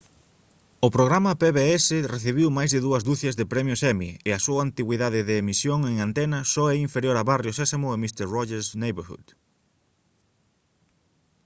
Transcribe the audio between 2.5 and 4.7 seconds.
máis de dúas ducias de premios emmy e a súa